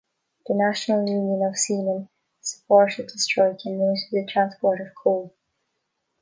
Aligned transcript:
The 0.47 0.55
National 0.55 1.07
Union 1.07 1.47
of 1.47 1.55
Seamen 1.55 2.09
supported 2.41 3.05
the 3.09 3.19
strike 3.19 3.59
and 3.65 3.77
limited 3.79 4.07
the 4.11 4.25
transport 4.25 4.81
of 4.81 4.95
coal. 4.95 5.35